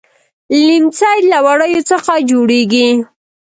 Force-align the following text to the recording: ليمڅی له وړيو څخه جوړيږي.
ليمڅی 0.67 1.15
له 1.31 1.37
وړيو 1.45 1.81
څخه 1.89 2.13
جوړيږي. 2.29 2.89